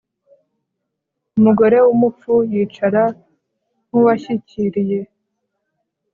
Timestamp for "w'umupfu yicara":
1.85-3.03